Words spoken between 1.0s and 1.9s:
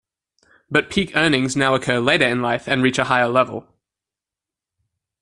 earnings now